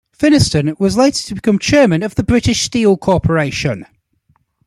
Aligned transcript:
Finniston 0.17 0.73
was 0.79 0.97
later 0.97 1.21
to 1.21 1.35
become 1.35 1.59
chairman 1.59 2.01
of 2.01 2.15
the 2.15 2.23
British 2.23 2.63
Steel 2.63 2.97
Corporation. 2.97 3.85